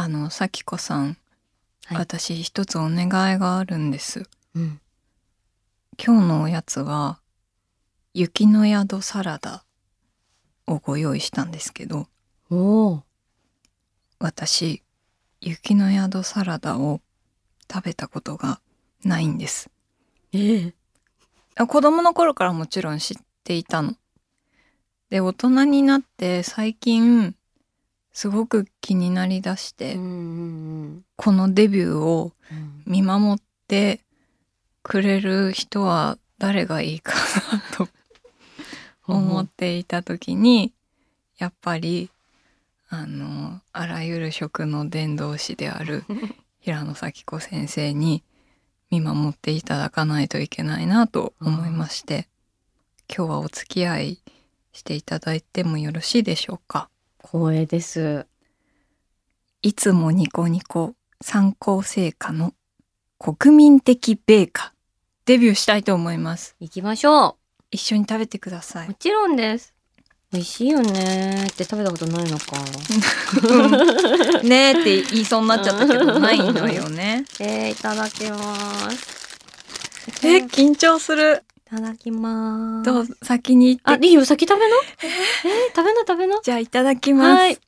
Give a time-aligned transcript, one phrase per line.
[0.00, 1.18] あの咲子さん、
[1.84, 4.22] はい私一つお願いがあるんです
[4.54, 4.80] うん。
[6.02, 7.20] 今日のおやつは
[8.14, 9.62] 雪の宿サラダ
[10.66, 12.06] をご用意したんですけど。
[14.18, 14.82] 私
[15.42, 17.02] 雪の宿サラダを
[17.70, 18.62] 食べたことが
[19.04, 19.68] ないんです
[20.32, 20.74] ええ
[21.56, 23.96] あ子供の頃からもちろん知っていたの。
[25.10, 27.34] で大人になって最近
[28.12, 32.82] すごく気になりだして、うんうんこのデビューをうん。
[32.86, 34.00] 見守って
[34.82, 37.14] くれる人は誰がいいか
[37.52, 37.88] なと
[39.06, 40.72] 思っていた時に
[41.38, 42.10] やっぱり
[42.88, 46.04] あのあらゆる食の伝道師である
[46.60, 48.24] 平野咲子先生に
[48.90, 52.26] 見守っていただかないといけないなと思いまして
[53.14, 54.22] 今日はお付き合い
[54.72, 56.88] していただいてもよろしいでしょうか？
[57.22, 58.26] 光栄です。
[59.62, 62.54] いつもニコニコ参考成果の
[63.18, 64.72] 国民的米菓
[65.26, 67.36] デビューしたいと思います行きましょ
[67.70, 68.84] 一緒に食べてくださう。
[68.86, 69.74] もいちろんです。
[70.32, 72.56] 美味しいよねって食べたことないのか。
[73.42, 80.26] う んねえって言いそうになっちゃったけどないのよねえー、いただきます。
[80.26, 82.90] えい緊張するただきます。
[82.90, 83.04] どう？
[83.04, 84.76] ぞ先にあ、いいよ、先食べな？
[85.04, 86.40] えー、食べな食べな？
[86.42, 87.58] じゃあいただきます、はい。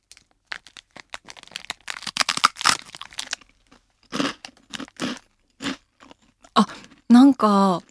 [7.09, 7.83] なんか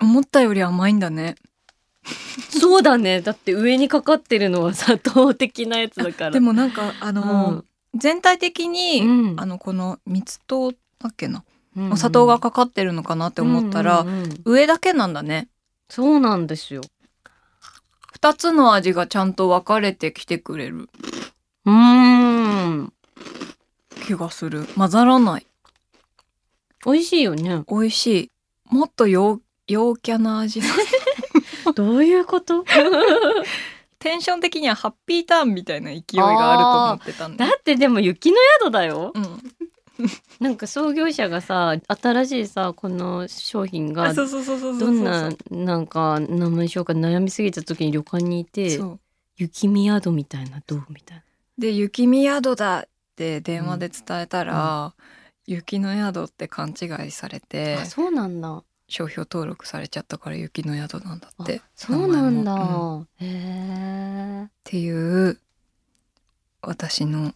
[0.00, 1.34] 思ったより甘いんだね
[2.50, 3.20] そうだね。
[3.20, 6.30] だって上にかかってるのは砂糖的なやつだから。
[6.30, 10.76] でもなんかあの、全体的に、うんあのこの蜜糖だ
[11.10, 11.44] っけな、うん、
[11.92, 14.06] お砂糖がかかってるのかなって思ったら、
[14.44, 15.48] 上だけなんだね。
[15.90, 16.82] そうなんですよ。
[18.12, 20.88] 二つの味がちゃんと分かれてきてくれる。
[21.66, 22.92] うーん。
[24.06, 24.64] 気がする。
[24.76, 25.46] 混ざらない。
[26.86, 27.62] 美味しいよね。
[27.68, 28.30] 美味しい。
[28.70, 30.60] もっと陽陽キャな味。
[31.74, 32.64] どういうこと？
[33.98, 39.12] テンション的にはハッピーターンみたいな勢いがあると思ってたんだだってでも雪の宿だよ。
[39.14, 39.42] うん
[40.40, 48.80] なんか創業者がさ、新しいさ、この商品がどんななんか名前にしようか悩みすぎた時に旅館にいて
[49.36, 50.84] 雪見宿みたいなどう？
[50.90, 51.24] みたいな。
[51.58, 54.94] で雪見宿だって電話で伝えたら、
[55.46, 58.64] 雪の宿って勘違いされてあそうなんだ。
[58.86, 62.54] 商標登録されちゃったから雪の宿なんだってあそうなんだ。
[62.54, 63.26] うんっへ
[64.46, 64.48] え。
[64.64, 64.90] てい
[65.28, 65.38] う
[66.60, 67.34] 私の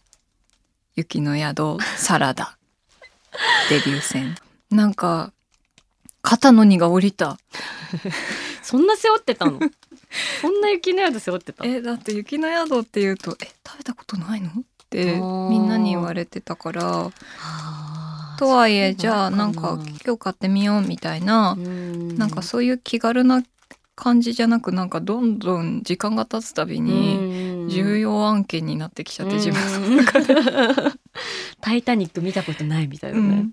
[0.99, 2.57] 雪の宿サラダ
[3.69, 4.35] デビュー戦。
[4.69, 5.31] なんか
[6.21, 7.37] 肩の荷が下りた。
[8.61, 9.59] そんな背負ってたの？
[10.41, 11.65] そんな雪の宿背負ってた？
[11.65, 14.49] えだって雪の宿っていうとえ食べたことないの？
[14.49, 14.53] っ
[14.89, 15.15] て
[15.49, 16.83] みんなに言われてたから。
[16.83, 22.17] はあとはいえじゃあなんか今日買ってみようみたいな、うん。
[22.17, 23.41] なんかそういう気軽な
[23.95, 27.28] 感じじゃなくなんかどんどん時間が経つたびに
[27.69, 30.05] 重要案件になってきちゃって自分分
[31.61, 33.49] タイタニック見たことないみたいなね、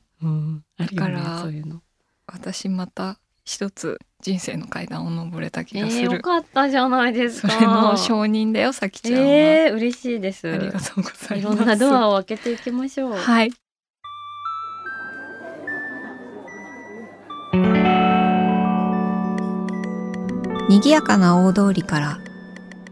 [0.78, 1.82] だからそういうの。
[2.26, 10.50] 私また一つ人生の階段を登れた気えー、がする、よかったじゃないですそかれの承認だよさきちゃんは、えー、嬉しいです。
[10.50, 11.56] ありがとうございいます。
[11.58, 13.14] ろんなドアを開けていきましょう。
[13.14, 13.52] はい。
[20.68, 22.18] 賑やかな大通りから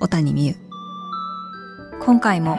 [0.00, 0.54] 小谷美優。
[2.00, 2.56] 今回も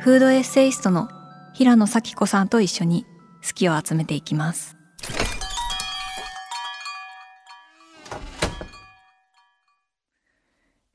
[0.00, 1.08] フードエッセイストの
[1.52, 3.06] 平野咲子さんと一緒に
[3.46, 4.76] 好きを集めていきます。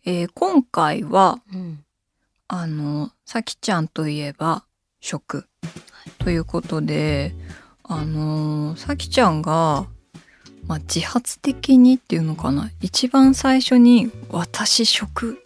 [0.06, 1.86] えー今回はうん。
[2.48, 4.66] あのさきちゃんといえば
[5.00, 5.48] 食。
[6.20, 7.34] ということで
[7.84, 9.88] あのさきちゃんが、
[10.68, 12.70] まあ、自発的にっていうのかな。
[12.82, 15.42] 一番最初に「私食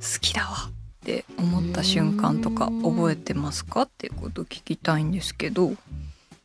[0.00, 0.72] 好きだわ」っ
[1.04, 3.82] て思った瞬間とかうん覚えてますか？
[3.82, 5.72] っていうことを聞きたいんですけど、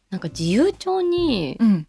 [0.09, 1.87] なんか自由帳にうん、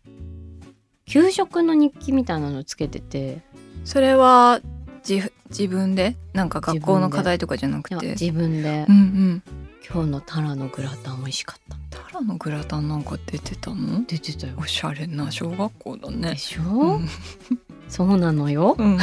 [1.06, 3.43] 給食の日記みたいなのつけてて。
[3.84, 4.61] それは
[5.06, 6.16] 自自分で？
[6.32, 8.06] なんか学校の課題とかじゃなくて？
[8.12, 8.87] 自分で。
[8.88, 9.43] うんうん。
[9.87, 11.99] 今日のタラのグラタン美味しかった。
[12.08, 14.02] タラのグラタンなんか出てたの？
[14.06, 14.55] 出てたよ。
[14.56, 16.31] おしゃれな小学校だね。
[16.31, 17.08] でしょ、うん
[17.89, 18.75] そうなのよ。
[18.79, 18.99] うん、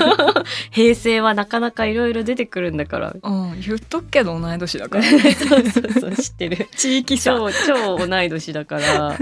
[0.72, 3.14] 平成はなかなかいろいろ出てくるんだから。
[3.22, 5.04] うん、言っとくけど同い年だから。
[5.06, 6.68] そうそうそう知ってる。
[6.76, 7.36] 地域差。
[7.36, 9.18] 超超同い年だから。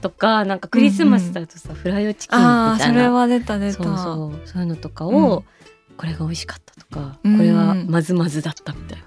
[0.00, 2.78] とかなんかクリスマスだとさ、フライドチキンみたいな。
[2.78, 3.82] それは出た出た。
[3.82, 4.48] そうそう。
[4.48, 5.44] そういうのとかを、
[5.96, 7.36] これが美味しかったとか、うん。
[7.36, 9.04] これはまずまずだったみたいな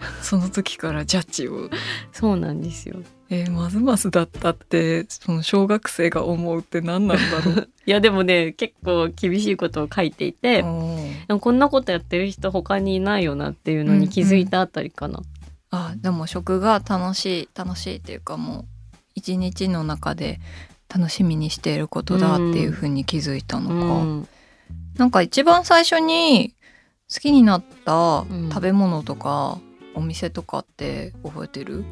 [0.22, 1.70] その時からジャッジを。
[2.12, 2.96] そうなんですよ。
[3.30, 7.68] えー、まずまずだったってその小学生が思うって何なんだろう。
[7.84, 11.26] いやでもね結構厳しいことを書いていて、うん。
[11.26, 15.22] でもこんなことやってる人他にいないよなっていうのに気づいたあたりかな、
[15.70, 18.64] あでも食が楽しい楽しいっていうかもう
[19.14, 20.40] 一日の中で
[20.88, 24.28] 楽しみにしていることだっていうふうに気づいたのか、うん。
[24.96, 26.54] なんか一番最初に
[27.12, 28.48] 好きになったん。
[28.50, 29.60] 食べ物とか、
[29.98, 31.84] お店とかって覚えてる、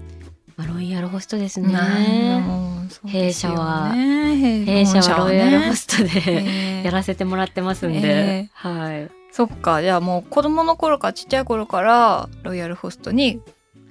[0.56, 1.69] まあロイヤルホストですね。
[1.69, 2.88] ね。
[3.05, 9.11] 弊社は弊弊社はロイヤルホストでで やらせてもらってますんで、えはい。
[9.32, 9.82] そっか。
[9.82, 13.41] じゃあもう子供の頃からちっちゃい頃からロイヤルホストに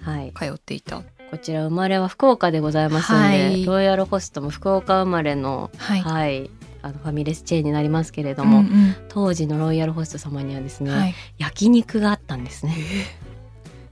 [0.01, 0.33] はい。
[0.35, 1.01] 通っていた。
[1.29, 3.65] こちら生まれは福岡でございますんで、はい。
[3.65, 6.49] ロイヤルホストも福岡生まれのはい、はい。
[6.81, 8.95] あのファミレスチェーンになりますけれども、うんうん。
[9.09, 11.15] 当時のロイヤルホスト様にはですね、はい。
[11.37, 12.75] 焼肉があったんですね。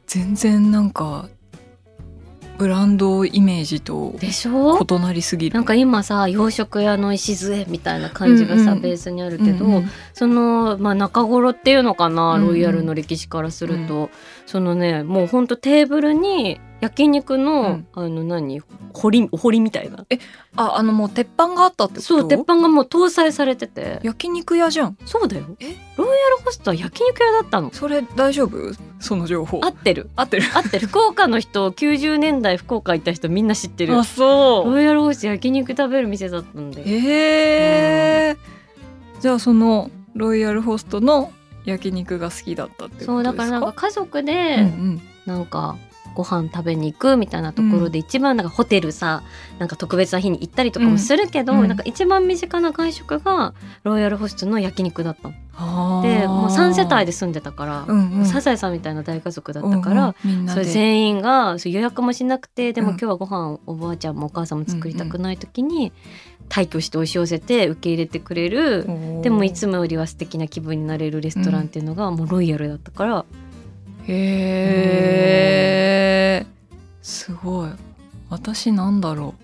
[0.08, 1.28] 全然なんか
[2.58, 4.78] ブランドイメージとでしょ？
[4.80, 5.56] 異なりすぎる。
[5.56, 8.82] なんか今さ洋食屋の礎みたいな感じがさ、うんうん。
[8.82, 9.90] ベースにあるけど、うんうん。
[10.14, 12.48] その、まあ、中頃っていうのかな、うんうん。
[12.50, 14.12] ロイヤルの歴史からすると、
[14.46, 17.88] そのねもうほんとテーブルに焼肉の、うん。
[17.94, 18.62] あの何？
[18.94, 20.06] 堀堀みたいな。
[20.56, 22.02] ああのもう鉄板があったってこと？
[22.02, 24.00] そう鉄板がもう搭載されてて。
[24.04, 24.98] 焼肉屋じゃん。
[25.06, 25.46] そうだよ。
[25.60, 25.76] え？
[25.98, 27.72] ロイヤルホストは焼肉屋だったの。
[27.74, 28.58] それ大丈夫？
[29.00, 29.62] その情報。
[29.64, 30.10] 合ってる。
[30.16, 30.44] 合ってる。
[30.54, 30.88] 合ってる。
[30.88, 33.98] 福岡の人90年代福岡行った人みんな知ってる。
[33.98, 34.72] あそう。
[34.74, 36.84] ロイヤルホスト焼肉食べる店だったんで。
[36.86, 38.32] え。
[38.34, 41.32] ー、じゃあそのロイヤルホストの
[41.66, 43.14] 焼肉が好きだったってことですか？
[43.14, 45.02] そうだからなんか家族で、うんうん。
[45.26, 45.78] なんか
[46.14, 49.24] ご飯食べに行くみたいなところで一番なんかホテルさ
[49.58, 51.60] なんか特別な日に行ったりとかもするけど、うん。
[51.62, 53.54] うんなんか一番身近な外食が
[53.84, 56.02] ロイヤルホストの焼肉だったの。
[56.04, 58.26] でもう3世帯で住んでたから、うんうん。
[58.26, 60.50] サザエさんみたいな大家族だったから、うんうん。
[60.50, 62.94] それで全員が予約もしなくてでもうん。
[62.94, 65.94] 今日はご飯おばあちゃんもお母さんも作りたくない時に
[66.50, 68.86] 退去して押し寄せて受け入れてくれる、
[69.24, 73.26] でもいつもよりは素敵な気分になれるレストランっていうのがもうロイヤルだったから、
[74.08, 74.14] へ
[76.42, 76.46] え
[77.02, 77.70] すごい。
[78.30, 79.36] 私なんだろ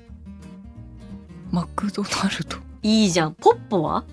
[1.52, 1.56] う。
[1.56, 2.58] マクドナルド。
[2.82, 3.34] いいじゃん。
[3.34, 4.04] ポッポは？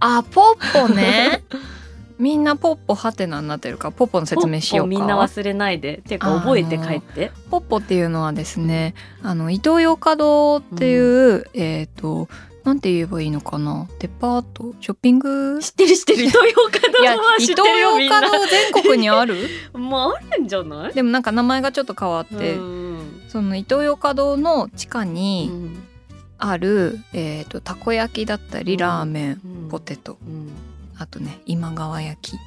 [0.00, 1.42] あポッポね。
[2.18, 5.96] みんなポッポハテナになってるからポッポの説明しようみんな忘れないで。
[5.98, 7.32] っていうか覚えて帰って。
[7.50, 12.28] ポッポっていうのはですねあのイトーヨーカドーっていう、えっ、と
[12.64, 13.88] なんて言えばいいのかな？
[13.98, 14.74] デパート？
[14.80, 15.58] ショッピング？
[15.62, 16.24] 知ってる知ってる。
[16.24, 18.20] イトーヨーカドいやーはイ知ってるよみんな。
[18.20, 19.48] 全国にある？
[19.72, 20.92] まああるんじゃない？
[20.94, 23.22] でもなんか名前がちょっと変わって、うん。
[23.28, 25.82] そのイトーヨーカドーの地下うにん。
[26.38, 28.78] ある、えー、とたこ焼きだったりうん。
[28.78, 29.68] ラーメン、うん。
[29.70, 30.18] ポテト。
[30.26, 30.50] うん。
[30.98, 32.38] あとね今川焼き。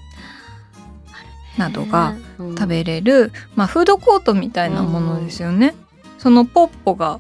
[1.58, 2.56] などがうん。
[2.56, 5.76] 食べれる、まあ、フードコートみたいなものですよね。
[6.18, 7.20] そのポッポが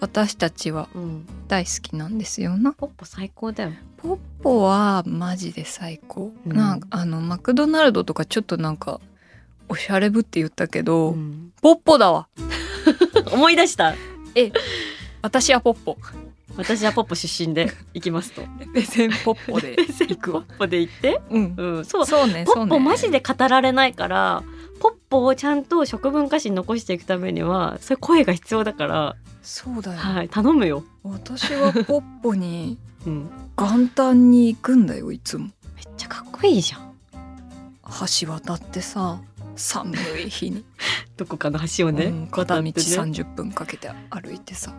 [0.00, 2.72] 私たちはうん大好きなんですよな。
[2.72, 6.32] ポッポ最高だよポッポはマジで最高。
[6.46, 9.00] うんなんかあのマクドナルドとかちょっとなんか
[9.68, 12.28] おしゃれぶって言ったけど、うんポッポだわ。
[13.32, 13.94] 思い出した
[15.22, 15.98] 私はポッポ。
[16.56, 18.42] 私はポッポ出身で行きますと
[18.74, 20.40] ベセンポッポで行くわ。
[20.42, 21.20] ポッポで行って？
[21.30, 21.54] うん。
[21.56, 22.68] うんそうそうね、ポッ。
[22.68, 24.59] ポマジで語られないからポ
[25.12, 29.98] をちゃんと食文化史に残していくためにはそういう声が必要だから、そうだよ。
[29.98, 35.46] はい、頼むよ、私はポッポに うん、元旦に行くんだよいつも。
[35.74, 36.90] めっちゃかっこいいじゃん。
[38.22, 39.18] 橋渡ってさ
[39.56, 40.64] 寒い日に、
[41.16, 42.96] どこかの橋をね、うん片道渡ってね。
[42.96, 44.72] 30分かけて歩いてさ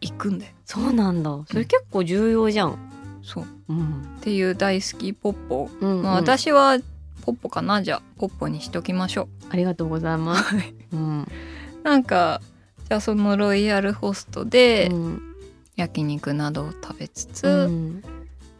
[0.00, 0.52] 行くんだよ。
[0.64, 1.30] そうなんだ。
[1.48, 2.78] それ結構重要じゃん、
[3.22, 3.44] そう。
[3.44, 4.18] っうん。
[4.20, 6.02] ていう大好きポッポ、うんうん。
[6.02, 6.78] まあ、私は
[7.26, 7.82] ポッポかな？
[7.82, 10.54] じゃあポッポにしときましょありがとうございます、
[10.92, 11.28] ううん。
[11.82, 12.40] なんか
[12.88, 15.22] じゃあそのロイヤルホストでうん
[15.74, 18.04] 焼肉などを食べつつ、うん。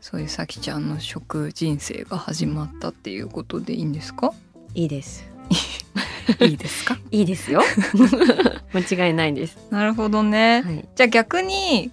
[0.00, 4.34] そういうさきちゃんの食人生が始まったっていうことでいいんですか？
[4.74, 5.24] いいです。
[6.42, 6.98] いいですか？
[7.12, 7.62] いいですよ。
[8.74, 11.90] 間違いないです、なるほどね、はい、じゃあ逆に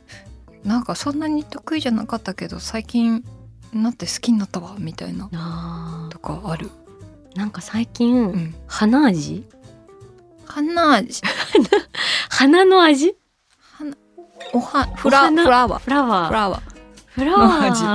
[0.63, 3.23] なんかそんなに得意じゃなかったけど最近
[3.71, 5.29] なって好きになったわみたいな
[6.23, 9.45] かある、ーなんか最近、うん、花味？
[10.45, 11.21] 花味。
[12.29, 13.15] 花の味？
[13.73, 13.95] 花
[14.53, 15.83] おはフラフラワー。
[15.83, 16.27] フラワー。
[16.27, 16.61] フラワー。
[17.09, 17.49] フラワ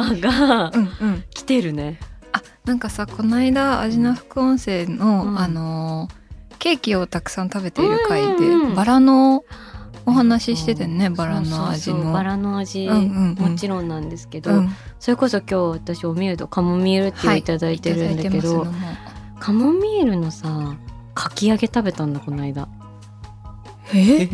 [0.06, 1.24] ーがうんうん。
[1.30, 1.98] 来てるね。
[2.32, 5.38] あなんかさこの間味の副音声の、うん。
[5.38, 6.18] あのー
[6.58, 8.74] ケーキをたくさん食べている回で、うんうんうん。
[8.74, 9.44] バラの
[10.08, 13.50] お話ししててね、バラの味のバラの味、うんうんうん。
[13.52, 14.70] もちろんなんですけど、うん。
[14.98, 17.42] それこそ今日私おミールとカモミールっていうのい。
[17.42, 18.66] ただいてるんだけど、
[19.38, 20.76] カモミールのさ
[21.14, 22.68] かき揚げ食べたんだこの間。
[23.94, 24.28] え？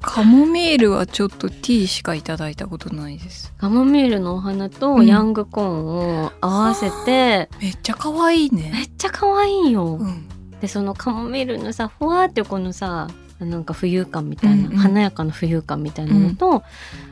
[0.00, 3.52] カモミールはちょっとティーしかいただいたことないです。
[3.58, 5.06] カモミールのお花とうん。
[5.06, 5.86] ヤングコーン
[6.24, 10.28] を合わせて、めっちゃ可愛いめねっちゃ可愛いよ、うん。
[10.60, 13.08] でそのカモミールのさふわーってこのさ
[13.40, 14.78] なんか浮遊感みたいな、うんうん。
[14.78, 16.62] 華やかな浮遊感みたいなのと、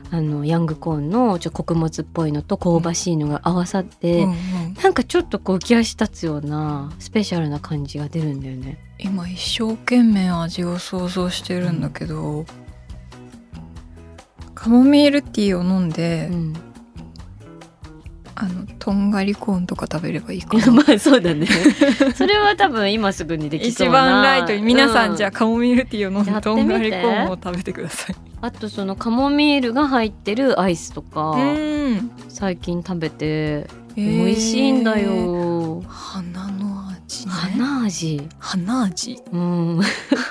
[0.09, 4.35] あのヤングコーンのちょっと穀物っぽいのと香ばしいのが合わさって、うんうん。
[4.81, 8.77] なんかちょっとこう浮き足立つようなスペシャルな感じが出るんだよね。
[8.99, 12.45] 今一生懸命味を想像してるんだけど、
[14.55, 16.53] カモミールティーを飲んで、うん、
[18.39, 21.47] あのとんがりコーンとか食べればいいかな まあそうだね。
[22.15, 23.91] それは多分今すぐにできそうな。
[23.91, 35.81] 一番ライトに皆さん、じゃああカモミールティーを飲んでとんがりコーンを食べてくださいあとそのカモミールが入ってるアイスとか、うん最近食べて美美味しいんだよ。
[35.87, 38.29] 花の味ね花味。
[38.37, 39.19] 花味？
[39.33, 39.81] うん。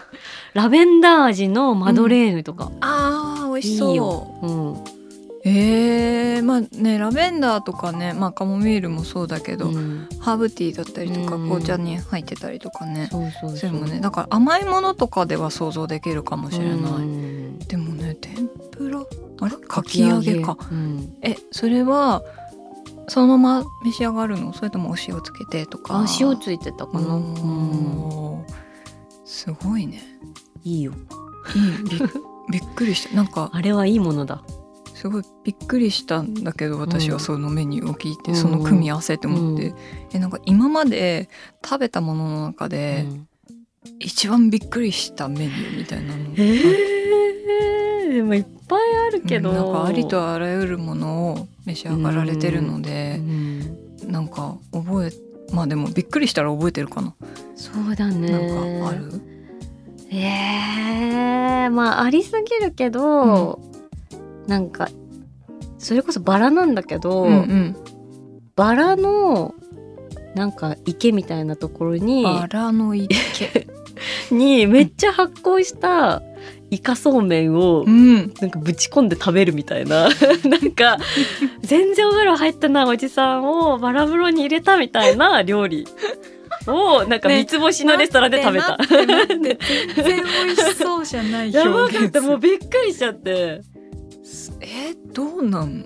[0.55, 2.71] ラベンダー味のマドレーヌとか。
[2.81, 4.96] あー美味しそういいようん。
[5.49, 10.09] えー、まあねラベンダーとかねまあカモミールもそうだけど、うん。
[10.19, 13.57] ハーブティーだったりとかうん紅茶に入ってたりとかね、そうそうそう。
[13.57, 17.59] それもねだから甘いものとかでは想像できるかもしれない、うん。
[17.61, 19.07] でもね天ぷら
[19.41, 19.57] あれ？
[19.69, 20.41] かき揚げ。
[20.41, 20.59] か。
[20.73, 21.17] うん。
[21.23, 22.25] えそれは
[23.07, 24.53] そのまま召し上がるの？
[24.53, 26.01] それともお塩つけてとか？
[26.01, 27.23] あ塩ついてたかな。
[29.25, 30.03] すごいね。
[30.65, 30.93] いいよ。
[31.55, 31.99] いい。
[32.51, 33.15] びびっくりした。
[33.15, 34.43] なんかあれはいいものだ。
[34.97, 38.37] すごいびっくりしたんだけど私はそのメニューを聞いて、うん。
[38.37, 39.75] その組み合わせって思って、う
[40.15, 41.29] えなんか今まで
[41.65, 43.29] 食べたものの中で、うん。
[44.01, 46.31] 一番びっくりしたメニューみたいなのが。
[46.39, 54.11] えー、でもいっぱいあるけど、なんかありとあらゆるものを召し上がられてるのうで、ん。
[54.11, 55.13] なんか覚え
[55.53, 57.15] まあでもびっくりしたら覚えてるかな、
[57.55, 58.31] そうだね。
[58.31, 58.41] なん
[58.83, 59.21] かある？
[60.11, 63.61] えー、まあありすぎるけど、
[64.47, 64.89] なんか
[65.79, 67.77] それこそバラなんだけど、うんうん。
[68.55, 69.55] バラの
[70.35, 73.67] なんか池みたいなところにバラの池。
[74.31, 76.23] にめっちゃ発酵した
[76.71, 78.35] イカそうめんをうん。
[78.41, 80.09] なんかぶち込んで食べるみたいな。
[80.45, 80.99] なんか
[81.61, 85.87] 全然お風呂入ってないおじさんをバラ風呂に入れたみたいな料理
[86.67, 87.37] をなんかね。
[87.37, 88.77] 三つ星のレストランで食べた。
[88.77, 89.59] 待って待って待って。
[89.95, 92.21] 全然美味しそうじゃないやばかった。
[92.21, 93.63] もうびっくりしちゃって
[94.61, 95.79] えどうなん？
[95.81, 95.85] の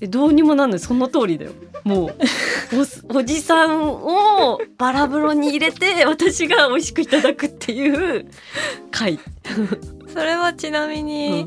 [0.00, 0.78] えどうにもなんない。
[0.80, 1.52] その通りだよ。
[1.84, 2.14] もう。
[3.12, 8.26] おおじさんをバラ風呂に入れて私が美味しくいただくっていう
[8.90, 9.18] 回、
[10.08, 11.46] それはちなみうん、にい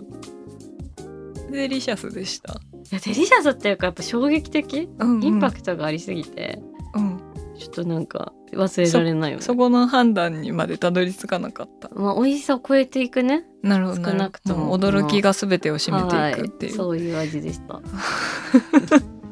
[1.52, 2.60] デリシャスでした、
[2.92, 4.90] やデリシャスっていうかやっぱ衝撃的？
[5.00, 5.24] うんうん。
[5.24, 6.60] インパクトがありすぎて、
[6.94, 7.20] うん。
[7.58, 9.44] ちょっとなんか忘れられないよね。
[9.44, 11.90] そこの判断にまでたどり着かなかった。
[11.94, 13.46] まあ美味しさを超えていくね。
[13.62, 14.78] なるほど少なくとも。
[14.78, 17.82] 驚きが全てを占めていくっていう、はい、そういう味でした。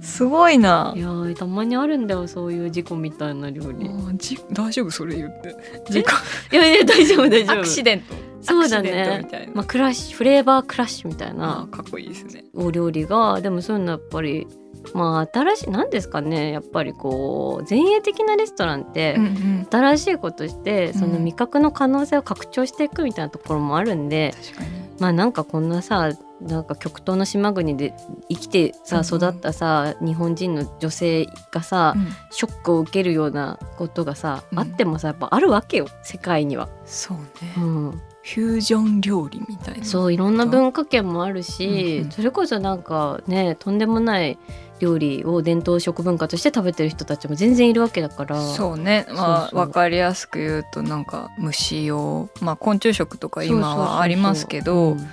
[0.00, 0.94] すごいな。
[0.96, 3.90] いやーたまにあるんだよそういう事故みたいな料理。
[4.16, 5.54] じ大丈夫それ言って。
[5.90, 6.10] 事故。
[6.52, 7.58] いやいや大丈夫大丈夫。
[7.58, 8.14] アクシデント。
[8.40, 9.26] そうだね。
[9.54, 12.44] まあ、クラッシュフレーバークラッシュみたいあなかっこいいですね。
[12.54, 14.46] お料理がでもそういうのやっぱり
[14.94, 21.24] まあ新しい何ですかねやっぱりこう前衛的なレストランって、ん新しいことしてそのうん。
[21.24, 24.86] 味覚の可能性を拡張していくみたいなところもあるんで、確かに。
[24.98, 27.94] まあなんかこんなさなんか極東の島国で
[28.28, 29.16] 生きてさうんうん。
[29.16, 32.08] 育ったさ日本人の女性がさ、うん。
[32.30, 34.58] ショックを受けるようなことがさ、うん。
[34.58, 36.68] あってもさやっぱあるわけよ世界には。
[36.84, 37.24] そうね、
[37.58, 42.10] うん、フュージョン料理みたいなそういろんな文化圏もあるし、うんうん。
[42.10, 44.38] それこそなんかねとんでもない
[44.78, 48.40] 料理を伝統食文化として食べてる人たちも全然いるわけだから。
[48.40, 49.06] そうね。
[49.10, 49.58] まあそうそう。
[49.60, 55.06] わかりやすく言うとなんか虫をまあ昆虫食とか今はありますけどうん。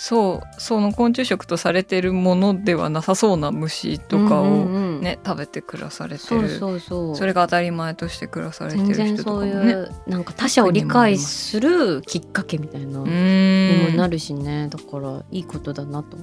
[0.00, 7.16] そうその昆虫食とされてるものではなさそうな虫とかをうんうんうんね食べて暮らされてそうるそうそう。
[7.16, 14.68] それが当たり前として暮らされて全る人とかも然そういねうなんか他者を理解するきっかけみたいなうにもなるしね。
[14.68, 16.16] だからいいことだなと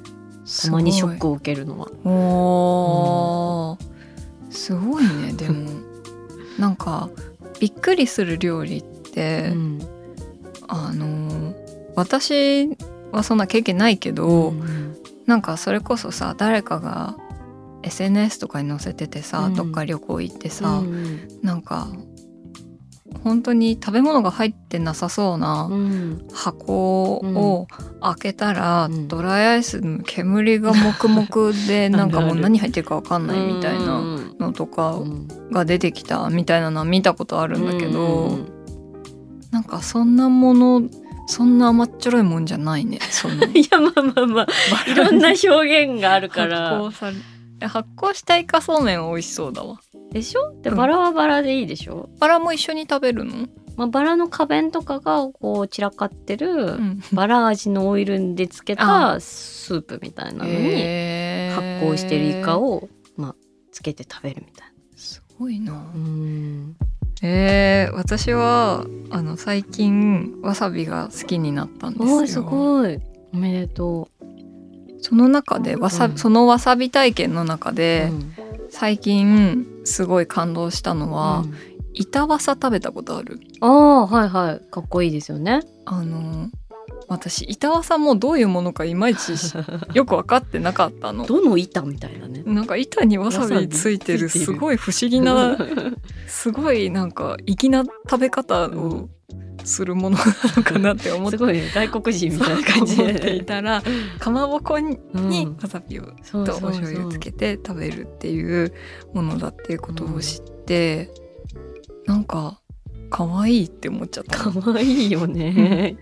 [0.63, 1.87] たまにショックを受けるのは。
[2.05, 3.85] おー。
[4.51, 5.69] すごいねでも。
[6.59, 7.09] なんか
[7.59, 9.79] びっくりする料理ってて、うん。
[10.67, 11.53] あの
[11.95, 12.75] 私
[13.11, 17.17] はそんな経験ないけど、うんなんかそれこそさ誰かが
[17.81, 19.55] SNS とかに載せててさ、うん。
[19.55, 21.19] どっか旅行行ってさ、うん。
[21.41, 21.87] なんか
[23.23, 26.27] 本当に食べ物が入ってなさそうなうん。
[26.33, 27.67] 箱を
[28.01, 29.07] 開けたら、うん。
[29.07, 31.27] ドライアイスの煙が黙々
[31.67, 34.35] で なんかもう何入ってるか分かんないみたいなうん。
[34.39, 35.27] のとかうん。
[35.51, 38.47] が出てきたみたいなのは見たことあるんだけど、うん。
[39.51, 40.81] なんかそんなもの
[41.27, 44.47] そんな甘っちょろいもんじゃないねその いやまあまあまあ。
[44.89, 44.95] い。
[44.95, 46.91] ろんな表現があるか発ら酵
[47.67, 49.79] 発酵したイカそうめんは美味しそうだわ。
[50.11, 50.53] でしょ？
[50.61, 50.75] でうん。
[50.77, 61.55] バラはバラでいいでしょ、バラも一緒に食べるの、まあ、バラの花弁とかがこう散らかってる、うん、バラ味のオイルにでつけたスープみたいなのにへー。
[61.55, 63.35] 発酵してるイカを、まあ、
[63.71, 65.73] つけて食べるみたいすごいな。
[65.73, 65.79] な。
[65.93, 66.75] うん。
[67.21, 72.17] えー、私はあの最近わさびが好きになったんですよ。
[72.17, 72.99] おーすごい。
[73.33, 74.09] おめでと
[74.99, 76.17] その中でわさ、うん。
[76.17, 77.73] そのわさび体験の中う。
[77.73, 78.33] で、うん。
[78.69, 81.53] 最近すごい感動したのは、うん。
[81.93, 83.39] 板わさ食べたことある？
[83.61, 84.71] ああはいはい。
[84.71, 85.61] かっこいいですよね。
[85.85, 86.49] あの
[87.07, 89.53] 私板わさもどういうものかいまいちし
[89.93, 91.25] よく分かってなかったの。
[91.25, 92.43] どの板みたいなね。
[92.45, 95.57] なんか板にわさびついてるすごい不思議な
[96.27, 99.09] すごいなんか粋な食べ方を
[99.63, 100.23] するものな
[100.57, 101.71] のかなって思ってすごいね。
[101.73, 103.43] 外国人みたいな感じ思ってでい。
[103.45, 103.83] たら
[104.19, 105.57] かまぼこにうん。
[105.61, 108.73] わさびをとお醤油つけて食べるっていう
[109.13, 111.11] ものだっていうことを知って、
[112.05, 112.59] なんか
[113.09, 114.37] 可愛いって思っちゃった。
[114.37, 115.97] かのわいいよね。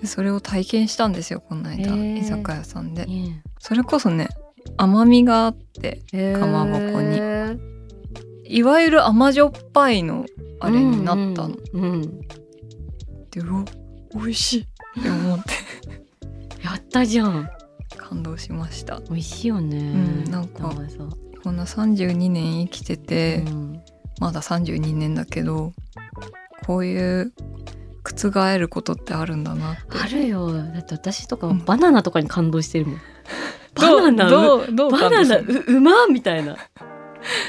[0.00, 2.18] でそれを体験したんですよこの間、へー。
[2.18, 3.06] 居酒屋さんで。
[3.06, 3.42] ね。
[3.58, 4.28] それこそね
[4.76, 6.02] 甘みがあって
[6.38, 7.20] かまぼこに。
[8.44, 10.24] いわゆる甘じょっぱいの
[10.60, 12.20] あれになったの、うんうんうん。
[13.30, 13.64] でうわ
[14.14, 14.62] 美味しい。
[15.00, 15.52] って思って。
[16.64, 17.48] やったじゃん。
[17.96, 19.00] 感動しました。
[19.08, 19.78] 美味しいよね。
[19.78, 20.74] うんなんか
[21.42, 23.80] こんな32年生きてて、うん。
[24.20, 25.72] まだ32年だけど
[26.66, 27.32] こういう
[28.14, 30.52] 覆ることってあるんだなってあるよ。
[30.52, 33.00] だって私とかバナナとかに感動してるもん。
[33.74, 36.56] バどうナナどうどうバナナううまみたいな。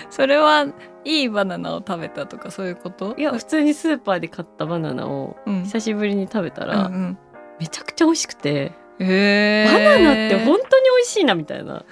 [0.10, 0.68] それは
[1.06, 7.18] いいバナナを食べたとかそういうこといや普通にスーパーで買ったバナナを久しぶりに食べたうんら、うん
[7.60, 11.84] めちゃくちゃ美味しくて、へーバナナって本当に美味しいなみたいな。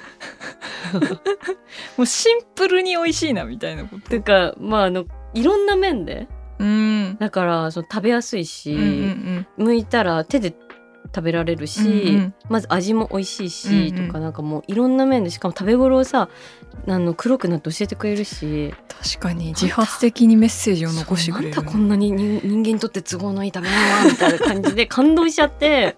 [1.98, 5.04] もうシンプルに美味しいなみたいなことていうかまああの
[5.34, 7.18] いろんな面でうん。
[7.20, 10.56] だからその食べやすいし、うんうん剥いたら手で
[11.16, 14.08] 食べられるし、うんうんまず味も美味しいし、うんうん。
[14.08, 16.30] とかなんかもういろんな面でしかも食べ頃をさ
[16.88, 18.74] あの黒くなって教えてくれるし。
[19.00, 21.56] 確かに自発的にメッセージを残してくれる。
[21.56, 25.96] なんだこんなに人人間にとって都合のいい食べ物はみたいな感じで 感動しちゃって。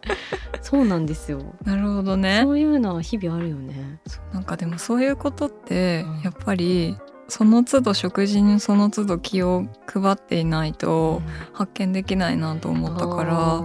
[0.62, 1.56] そうなんですよ。
[1.64, 2.42] なるほどね。
[2.44, 4.02] そういうのは日々あるよね。
[4.34, 6.22] なんかでもそういうことってうん。
[6.24, 6.98] やっぱり
[7.30, 11.22] その都度食事にその都度気を配っていないと
[11.54, 13.64] 発見できないなと思ったから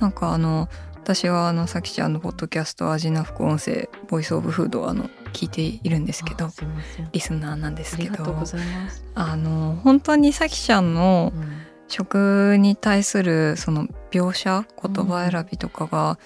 [0.00, 6.48] なんかあの私はあのさきちゃんのポッドキャスト「味な副音声ボイスオブフード」をあの聞いているんですけど。
[7.12, 8.36] リスナーなんですあけど。
[9.14, 11.74] あの本当にさきちゃんのうん。
[11.88, 16.18] 食に対するその描写言葉選びとかが、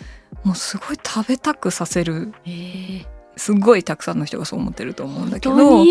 [0.45, 3.07] もうすごい食べたくさせるえー、
[3.39, 5.87] すごいたくさんの人がそう思ってると思うんだけど、うん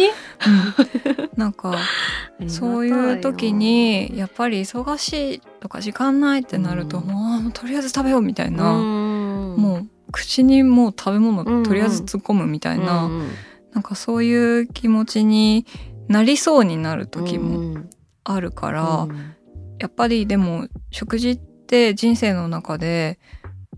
[1.36, 1.76] なんか
[2.48, 7.08] そういう時にやっぱり忙しいとか時間ないってなると、うん。
[7.08, 11.64] もうとりあえず食べようみたいな、ももう口にもう食べ物うんうん。
[11.64, 13.30] とりあえず突っ込むみたいな、うん
[13.74, 15.68] なんかそういう気持ちに
[16.08, 17.90] なりそうになる時うもん。
[18.24, 19.36] あるから、うん。
[19.80, 23.20] やっぱりでも食事って人生の中で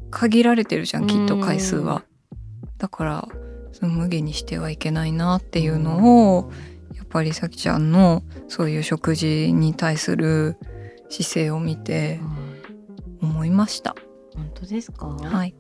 [0.10, 2.03] 限られてるじゃんきっと回数は。
[2.77, 3.27] だから
[3.79, 6.51] その無限にしてはいけないなっていうのを
[6.95, 10.57] やっぱりさきちゃんのそういう食事に対する
[11.09, 12.19] 姿勢を見て
[13.21, 13.95] 思いました。
[14.35, 15.55] 本当ですか、はい。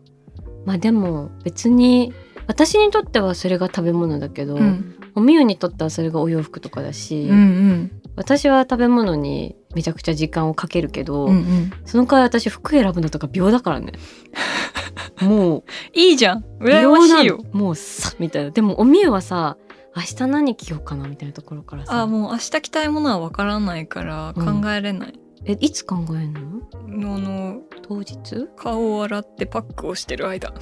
[0.65, 2.13] まあでも別に
[2.47, 11.71] 私にとってはそれが食べ物だけど、うんおみゆにとってはそれがお洋服とかだし、うんうん私は食べ物にめちゃくちゃ時間をかけるけど、うんうん。
[11.85, 13.93] その代わり私服選ぶのとか秒だからね
[15.21, 16.45] もういいじゃん。
[16.59, 17.39] 羨ましいよ。
[17.51, 18.51] もうさみたいな。
[18.51, 19.57] でもおみゆはさ
[19.95, 22.01] 明日何着ようかなみたいなところからさ。
[22.01, 25.19] あもう明日着たいものはわからないからうん考えれない。
[25.45, 26.41] えいつ考えんの？
[26.73, 28.49] あの当日？
[28.57, 30.53] 顔を洗ってパックをしてる間。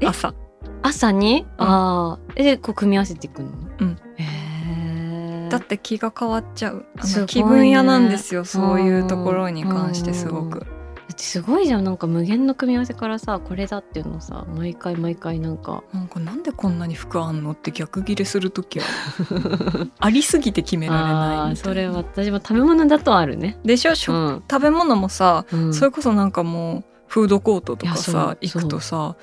[0.00, 0.06] え？
[0.06, 0.34] 朝。
[0.82, 3.50] 朝に、ああえでこう組み合わせていくの？
[3.80, 3.96] うん。
[4.16, 6.78] へだって気が変わっちゃう。
[6.78, 10.60] ねの気分屋なんですよそういうところに関してすごく。
[10.60, 10.66] だ
[11.12, 11.84] ってすごいじゃん。
[11.84, 15.82] なんか無限の組み合わせからさこれだっていうのさ毎回毎回なんか。
[15.92, 18.84] なんかなんでこんなに服あんのって逆ギレする時は
[19.98, 23.58] ありすぎて決められないそれ私も食べ物だとあるね。
[23.64, 24.42] でしょ、うん。
[24.50, 25.74] 食べ物もさ、うん。
[25.74, 29.16] それこそなんかもうフードコートとかさ行くとさ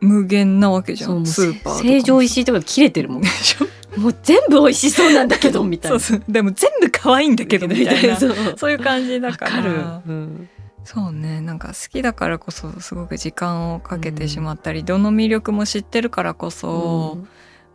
[0.00, 1.24] 無限なわけじゃん。
[1.26, 3.22] スーパー成城石井とか切れてるもん。
[3.22, 3.66] でしょ？
[4.00, 5.98] もう全部美味しそうなんだけどみたいな。
[6.00, 6.32] そうそう。
[6.32, 8.16] でも全部可愛いんだけどみたいな。
[8.20, 8.34] そう。
[8.56, 9.50] そういう感じだわから。
[9.52, 9.70] かる、
[10.06, 10.48] うん
[10.86, 11.40] そうね。
[11.40, 17.18] なんか好きだからこそすごく時間をかけてしまったり、どの魅力も知ってるからこそ、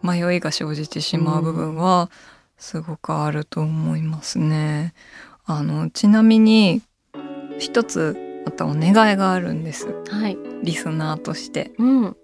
[0.01, 2.09] 迷いが生じてしまう部分は
[2.57, 4.93] すごくあると思いますね。
[5.45, 6.81] あのちなみに
[7.59, 9.93] 一つまたお願いがあるんです。
[10.09, 11.73] はい、リスナーとして。
[11.77, 12.17] うん、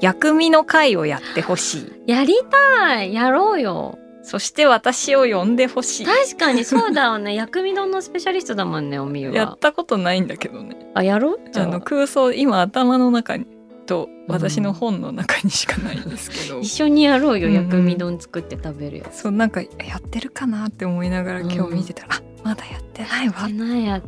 [0.00, 2.10] 薬味の会をやってほしい。
[2.10, 3.14] やりたい！
[3.14, 6.06] やろうよそして私を呼んでほしい。
[6.06, 7.34] 確かにそうだよね。
[7.36, 9.34] 薬味丼のスペシャリストだもんねおみゆは。
[9.36, 10.90] やったことないんだけどね。
[10.94, 11.40] あやろう？
[11.52, 11.66] じゃあ。
[11.66, 13.46] あの空想今頭の中に
[13.84, 17.54] と私の本の中にしかないんですけど、一緒にやろうようん。
[17.56, 19.20] うん薬味丼作って食べるやつ。
[19.22, 23.34] そうなんかやってるかなって思いながら今日見てたら、あまだやってないわ。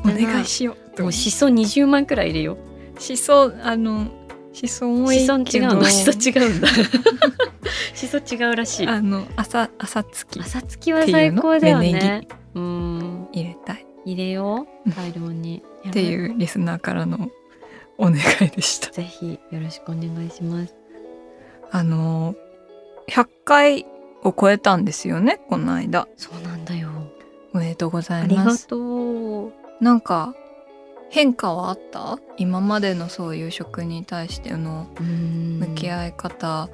[0.02, 2.56] お願いしようもうしそ20万くらい入れよ。
[2.96, 4.06] うしそあの
[4.56, 5.84] しそもいしそいけど違うの。
[5.84, 6.68] しそ違うんだ。
[7.94, 8.86] しそ違うらしい。
[8.86, 10.40] あの朝朝月。
[10.40, 12.26] 朝月は最高だよね。
[12.54, 13.28] うん。
[13.32, 13.86] 入れたい。
[14.06, 15.62] 入れよう大量に。
[15.86, 17.28] っていうリスナーからの
[17.98, 18.90] お願いでした。
[18.90, 20.74] ぜひよろしくお願いします。
[21.70, 22.34] あの
[23.08, 23.86] 100回
[24.22, 26.08] を超えたんですよねこの間。
[26.16, 26.88] そうなんだよ。
[27.52, 29.52] おめでとうござありがいますとう。
[29.82, 30.34] なんか
[31.10, 32.18] 変化はあった？
[32.36, 35.58] 今までのそういう食に対してのうん。
[35.60, 36.68] 向き合い方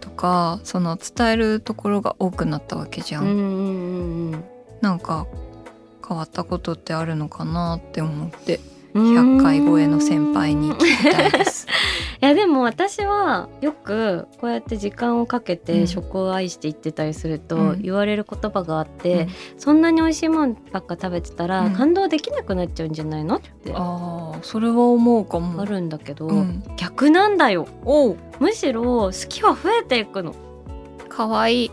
[0.00, 4.44] とか、その伝えるところが多くなったわけじゃん、うん
[4.80, 5.26] なんか
[6.06, 8.60] 変わったことってあるのかなって思って
[8.94, 9.38] うん。
[9.38, 11.66] 100回超えの先輩に聞きたいです。
[12.20, 15.58] いやでも私はよくこうやって時間をかけうん。
[15.58, 17.82] て食を愛していってたりするとうん。
[17.82, 19.28] 言われる言葉があって、うん。
[19.58, 21.72] そんなに美味しいもんばっか食べてたらうん。
[21.74, 25.64] 感動できなくなっちゃうんじゃないのってあああそれは思うかも。
[25.64, 27.66] るんだけど、うん、逆なんだよ。
[28.40, 30.34] むしろ好きは増えていくの。
[31.08, 31.70] かわいい。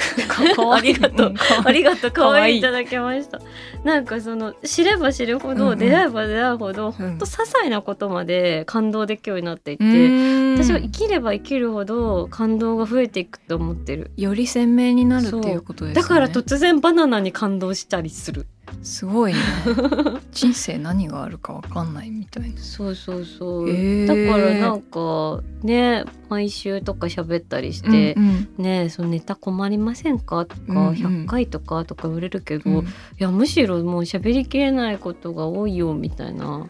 [0.72, 1.30] ありがとう。
[1.30, 2.10] んありがとう。
[2.10, 2.60] 可愛いい。
[2.60, 3.40] ただきました。
[3.84, 5.78] なんかその知れば知るほど、うんうん。
[5.78, 7.18] 出会えば出会うほど、ほん。
[7.18, 14.12] と些細なことまで感動できるようになっていって、私私は生きれば生きるほど感動が増えていくと思ってる。
[14.16, 16.02] より鮮明になるっていうことですね。
[16.02, 18.46] だから突然バナナに感動したりする
[18.82, 19.38] すごいね。
[20.32, 22.58] 人生何があるかわかんないみたいな。
[22.58, 24.06] そうそうそう、へー。
[24.06, 30.94] だからなんかね毎週とか喋ったりして、うんねそのネタ困りませんかとか、うんうん。
[30.94, 32.86] 100回とかとか言われるけど、うん。
[32.86, 36.66] いやむしろもう喋りきれないことが多いよみたいな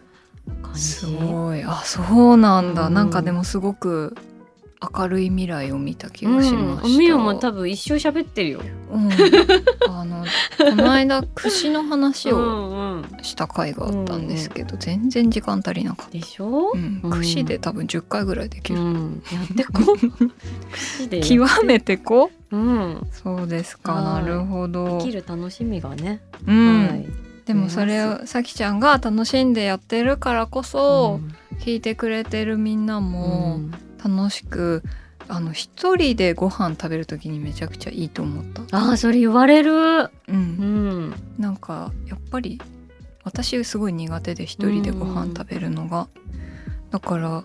[0.61, 0.81] 感じ。
[0.81, 1.63] すごい。
[1.63, 4.15] あそうなんだ、うんなんかでもすごく
[4.81, 6.87] 明るい未来を見た気がしました。
[6.87, 8.61] うん、おみよも多分一生喋ってるよ。
[8.91, 9.09] うん、
[9.87, 10.25] あの
[10.57, 16.11] この間 串の話うをんうん、した回があったんですけど、全然時間足りなかった。
[16.11, 16.99] でしょ、うん。
[17.03, 17.11] うん。
[17.11, 18.79] 串で多分10回ぐらいできる。
[18.79, 19.95] うん、やってこ
[21.23, 22.57] 極めてこう。
[22.57, 23.07] ん。
[23.11, 23.93] そうですか。
[23.93, 24.97] はないるほど。
[24.99, 25.11] 生き。
[25.11, 26.87] る楽しみがね、うん。
[26.87, 27.05] はい。
[27.45, 31.19] でもそれをさきちゃんが楽しんでやってるからこそ、
[31.59, 33.11] 聞いてくれてるみんなうん。
[33.11, 33.59] も
[34.03, 34.83] 楽しく、
[35.27, 38.77] あの一人でご飯食べる時にめちゃくちゃいいと思った。
[38.77, 39.71] ああそれ言われる。
[39.71, 41.09] う、うん。
[41.09, 42.59] んなんかやっぱり
[43.23, 46.07] 私すごい苦手で一人でご飯食べるのが、
[46.89, 47.43] だから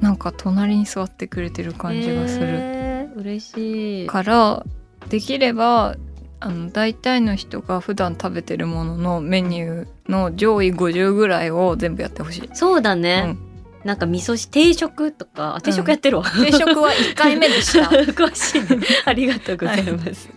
[0.00, 2.46] なんか隣に座ってくれてる感じがする。
[2.50, 4.06] えー嬉しい。
[4.06, 4.64] から、
[5.08, 5.96] できれば
[6.40, 12.50] あの大体の人が普段食べてるもののメニューの上位50ぐらいを全部やってほしい。
[12.54, 13.36] そうだね、
[13.84, 17.88] なんか味噌汁定食とかあ定食やってるわ、定食は1回目でした。
[18.12, 18.86] 詳しいね。
[19.04, 20.28] ありがとうございます、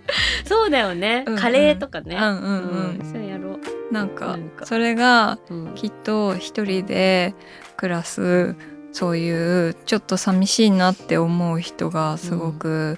[0.45, 1.39] そうだよね、うんうん。
[1.39, 2.15] カレーとかね。
[2.15, 2.99] うんうんうん。
[2.99, 5.71] うんそうやろう、なんかそれがうん。
[5.75, 7.33] きっと一人で
[7.77, 8.55] 暮らす
[8.91, 12.97] そういうちょっと寂しいなって思う人がすごく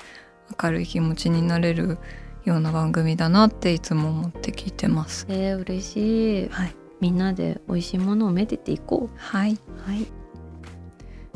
[0.62, 1.98] 明るい気持ちになれる
[2.46, 5.26] ような番組だなっていつも思って聞いてます。
[5.30, 6.50] えー、嬉しい。
[6.50, 9.58] はい、みんなで美味しいものをめでていこはい、う
[9.90, 10.08] はい、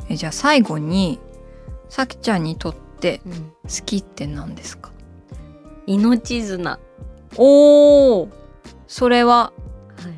[0.09, 1.19] えじゃあ最後に
[1.89, 4.91] さきちゃんにとってうん、好きって何ですか？
[5.85, 6.79] 命綱。
[7.37, 8.29] おー。
[8.87, 9.51] それは
[9.97, 10.13] はい。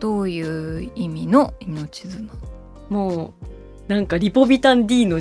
[0.00, 2.28] どういう意味の命綱？
[2.88, 3.34] も
[3.88, 5.20] うなんかリポビタン D の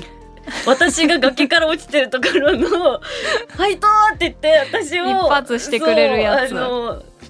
[0.65, 2.67] 私が崖から落ちてるところの
[3.51, 6.55] 「ファイト!」って言って私を一発してくれるやつ。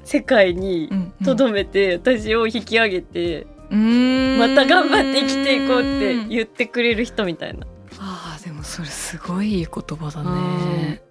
[0.04, 0.90] 世界に
[1.26, 7.68] とどめて私を引き上げて、うんまた頑張って生きていこうって言ってくれる人みたいな。
[8.00, 11.02] あーでもそれすごいいい言葉だね。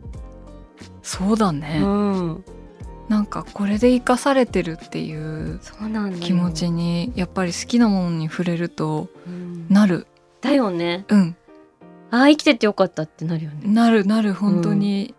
[1.03, 2.45] そうだね、うん、
[3.09, 5.61] なんかこれで生かされてるっていう
[6.21, 9.67] 気持ちにやっぱり好きなものに触れるとうん。
[9.69, 10.07] なる。
[10.41, 11.05] だよね。
[11.09, 11.37] うん。
[12.11, 13.73] ああ生きててよかったってなるよね。
[13.73, 14.35] なるなる。
[14.35, 15.15] 本当に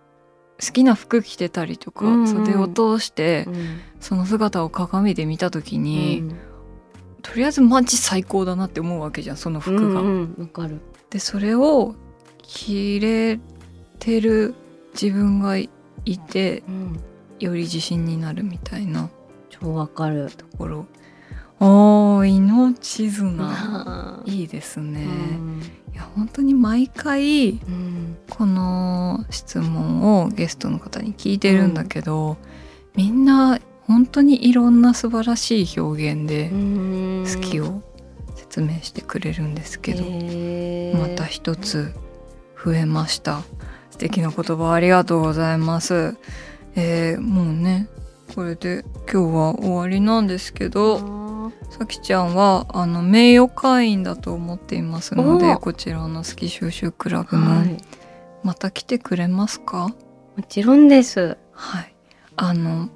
[0.60, 2.28] 好きな服着てたりとか、うんうん。
[2.28, 3.80] 袖を通してうん。
[4.00, 6.38] その姿を鏡で見た時に、うん
[7.22, 10.02] とりあえずマジ最高だなって思うわけじゃんその服が。
[10.02, 10.80] うんうんわかる。
[11.10, 11.96] でそれを
[12.42, 13.40] 着れ
[14.00, 14.56] てる
[14.94, 15.70] 自分がい
[16.30, 17.00] てうん、
[17.40, 19.10] より自信になるみたいな。
[19.50, 20.30] 超わかる。
[20.36, 20.86] ところ。
[21.60, 24.24] おー命綱。
[24.26, 25.62] いいですね、うん。
[25.94, 28.18] いや本当に毎回うん。
[28.30, 32.38] この質問をゲストの方に聞いてるんだけど、
[32.96, 37.26] みんな本当にいろんな素晴らしい表現でうん。
[37.26, 37.82] 好きを
[38.36, 40.04] 説明してくれるんですけど、
[41.00, 41.94] また一つ
[42.64, 43.42] 増えました。
[43.92, 46.16] 素敵な言葉ありがとうございます、
[46.76, 47.88] えーもうね
[48.36, 57.78] これで今日は終わりなんですけどあさきちゃんはあの名誉会員だと思っていますのでおこちらの好き収集クラーブの、はい。
[58.44, 59.88] また来てくれますか？
[60.36, 61.38] もちろんです。
[61.54, 61.96] はい。
[62.36, 62.90] あの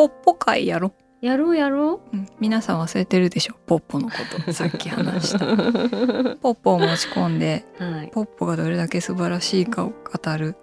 [0.00, 0.94] ポッポ会やろ？
[1.20, 2.16] やろうやろう。
[2.16, 3.54] ん皆さん忘れてるでしょ？
[3.66, 4.14] ポッポのこ
[4.46, 4.48] と。
[4.54, 5.44] さっき話した。
[5.44, 6.38] う。
[6.40, 8.08] ポッポを持ち込んではい。
[8.10, 10.56] ポッポがどれだけ素晴らしいかを語る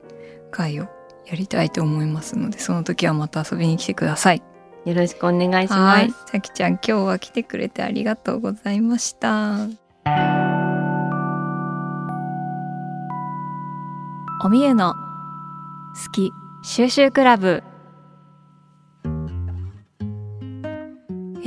[0.49, 0.85] 会を
[1.27, 4.41] やりたいと思いますのでその時はまた遊びに来てください。
[4.85, 6.09] よろしくお願いしまはい。
[6.09, 6.31] す。
[6.31, 9.57] さきちゃん今日は来てくれてありがとうございました。
[14.43, 16.31] おみゆの好き
[16.63, 17.61] 収集クラブ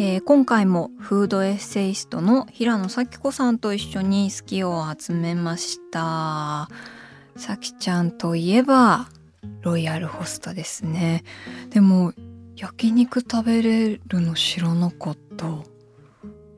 [0.02, 6.70] えー今回もフードエッセイストの平野咲子さんと一緒に好きを集めました。
[7.36, 9.10] さきちゃんといえば
[9.60, 11.22] ロイヤルホストですね。
[11.68, 12.14] でも
[12.56, 15.46] 焼肉食べれるの知らなかった。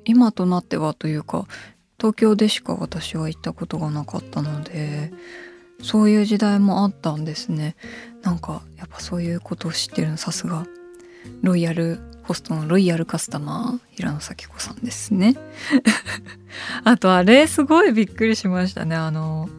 [0.04, 1.48] 今となってはというか
[1.98, 5.12] 東京でしか私は行ったことがなかったので
[5.82, 7.74] そういう時代もあったんですね。
[8.22, 10.64] なんかやっぱそういうことを知ってるのさすが。
[11.42, 15.36] ロイヤルホストのロイヤルカスタマー平野咲子さんですね。
[16.82, 18.96] あとあれすごいびっくりしましたね。
[18.96, 19.50] あの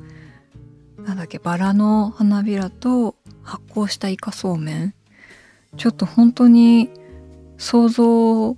[1.05, 4.95] なんだっけバラの花びらと発酵したイカそうめん。
[5.77, 6.89] ちょっと本当に
[7.59, 8.57] 想像を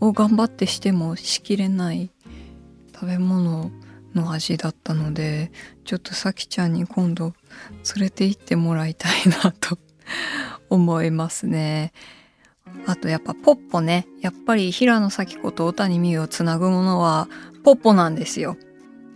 [0.00, 2.10] 頑張ってしてもしきれない
[2.92, 3.70] 食べ物
[4.14, 5.52] の味だったので
[5.84, 7.34] ちょっとさきちゃんに今度
[7.96, 9.12] 連れて行ってもらいたい
[9.44, 9.78] なと
[10.70, 11.92] 思いますね。
[12.86, 14.06] あとやっぱポッポね。
[14.20, 17.28] やっぱり平野咲子と小谷美優をつなぐものは
[17.62, 18.56] ポッポなんですよ。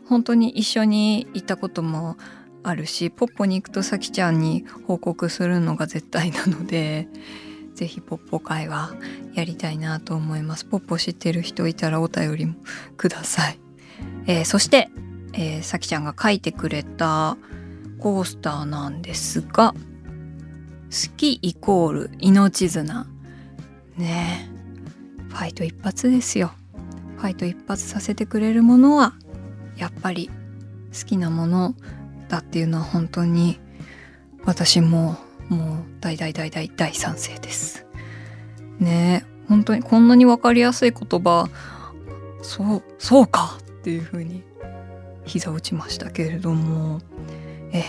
[0.07, 2.17] 本当に一緒に行ったことも
[2.63, 7.09] あるしポッポに行くとさきちゃんに報告するのが絶対なので
[7.75, 8.95] ぜひポッポ会は
[9.35, 10.65] やりたいなと思います。
[10.65, 12.55] ポッポ知ってる人いたらお便りも
[12.97, 13.61] ください、
[14.27, 14.89] えーそして、
[15.35, 17.37] えーさきちゃんが書いてくれた
[17.99, 19.75] コースターなんですが
[20.91, 23.07] 好きイコール命綱。
[23.99, 24.49] ね
[25.29, 26.53] ファイト一発ですよ。
[27.17, 29.15] ファイト一発させてくれるものは
[29.77, 30.31] やっぱり
[30.99, 31.75] 好きなもの
[32.29, 33.59] だっていうのは本当に
[34.45, 35.17] 私も
[35.49, 37.87] もう大大大大大賛成です。
[38.79, 41.49] ね本当にこんなに分かりやすい言葉
[42.43, 44.43] そうそうかっていう風に
[45.25, 47.01] 膝打ちましたけれども。
[47.73, 47.85] え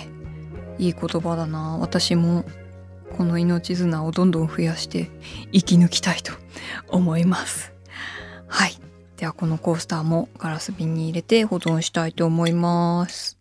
[0.80, 1.78] いい言葉だな。
[1.78, 2.46] 私も
[3.18, 5.10] この命綱をどんどん増やして
[5.52, 6.34] 生き抜きたいと
[6.88, 7.74] 思います。
[8.48, 8.80] はい
[9.18, 13.38] ではこのコースターもガラス瓶に入れて保存したいと思います。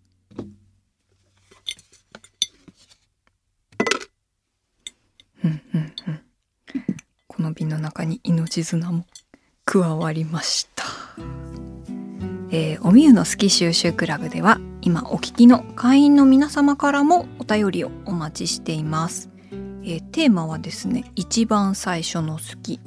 [5.45, 6.21] うんうんうん。
[7.29, 9.07] この瓶の中に命綱も
[9.65, 10.85] 加わりました。
[12.51, 19.38] えーおみゆの好き収集クラブでは今お聞きの会員の皆様からもお便りをお待ちしています。
[19.89, 22.79] えーテーマはですね一番最初の好き、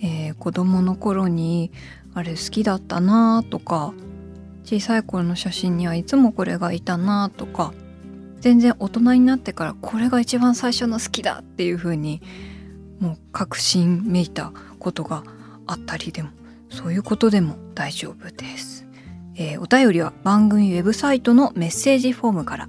[0.00, 1.70] えー子供の頃に
[2.14, 3.92] あれ好きだったなとか
[4.64, 7.74] 小さい頃の写真にはいつもこれがいたなとか
[8.40, 12.22] 全然大人になってからこれが一番最初の好きだっていう風に
[13.00, 15.24] もう確信めいたことが
[15.66, 16.30] あったりでも
[16.70, 18.86] そういうことでも大丈夫です。
[19.36, 22.66] えー、お便りは番組ウェブサイトのメッセージフォームから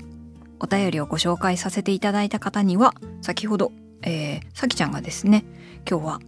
[0.59, 5.45] お便りをご紹介させていただいた方には先ほど、えー、さきちゃんがですね
[5.89, 6.19] 今日は、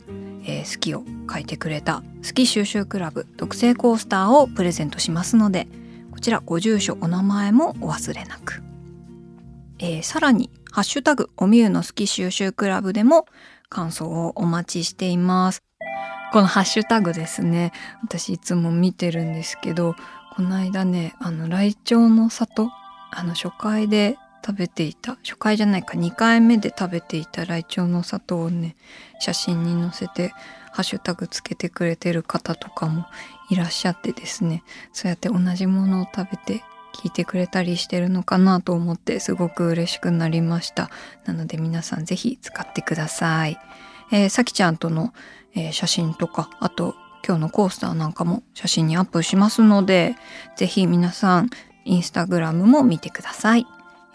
[0.46, 5.68] えー、好きを書いてくれた好き収集クラブ特製コースターをプレゼントしますので
[6.12, 8.64] こちらご住所お名前もお忘れなく、
[9.80, 13.26] えー、さらに「ハッシュタグおみゆの好き収集クラブ」でも
[13.70, 15.64] 感想をお待ちしています。
[16.32, 19.96] このハッシュタグですね私いつも見てるんですけど
[20.34, 22.70] この間ねあのライチョウの里
[23.12, 28.76] あの初回で食べていた初回じゃないか2回目で食べていたライチョウの里をね
[29.20, 30.34] 写真に載せて
[30.72, 33.06] ハッシュタグつけてくれてる方とかも
[33.50, 34.64] いらっしゃってですね。
[34.94, 40.90] そうやって同じものを食べて聞いてくれたりしてるのかなと思ってすごく嬉しくなりました。
[41.26, 43.58] なので皆さんぜひ使ってください、
[44.12, 45.14] えー、さきちゃんとの、
[45.56, 46.96] えー、写真とかあと
[47.26, 50.16] 今日のコースターなんかも写真にアップしますので
[50.56, 51.50] ぜひ皆さん
[51.86, 53.66] インスタグラムも見てください、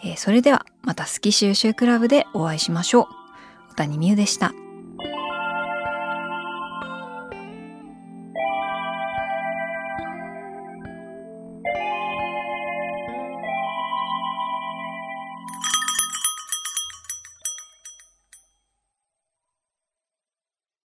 [0.02, 3.06] えー、それではまた好き収集クラブでお会いしましょう。
[3.70, 4.52] 小谷美優でした。